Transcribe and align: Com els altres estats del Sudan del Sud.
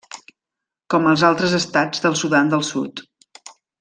Com 0.93 1.09
els 1.11 1.25
altres 1.29 1.53
estats 1.59 2.03
del 2.07 2.17
Sudan 2.23 2.51
del 2.55 2.65
Sud. 2.71 3.05